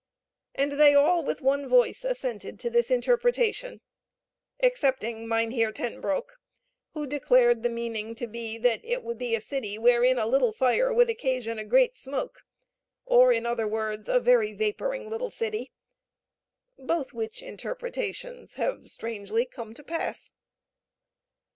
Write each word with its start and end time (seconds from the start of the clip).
And 0.55 0.71
they 0.79 0.95
all 0.95 1.23
with 1.23 1.41
one 1.41 1.69
voice 1.69 2.03
assented 2.03 2.59
to 2.61 2.71
this 2.71 2.89
interpretation 2.89 3.81
excepting 4.59 5.27
Mynheer 5.27 5.71
Ten 5.71 6.01
Broeck, 6.01 6.39
who 6.95 7.05
declared 7.05 7.61
the 7.61 7.69
meaning 7.69 8.15
to 8.15 8.25
be 8.25 8.57
that 8.57 8.83
it 8.83 9.03
would 9.03 9.19
be 9.19 9.35
a 9.35 9.39
city 9.39 9.77
wherein 9.77 10.17
a 10.17 10.25
little 10.25 10.53
fire 10.53 10.91
would 10.91 11.11
occasion 11.11 11.59
a 11.59 11.63
great 11.63 11.95
smoke, 11.95 12.41
or, 13.05 13.31
in 13.31 13.45
other 13.45 13.67
words, 13.67 14.09
a 14.09 14.19
very 14.19 14.53
vaporing 14.53 15.07
little 15.07 15.29
city 15.29 15.71
both 16.79 17.13
which 17.13 17.43
interpretations 17.43 18.55
have 18.55 18.89
strangely 18.89 19.45
come 19.45 19.75
to 19.75 19.83
pass! 19.83 20.33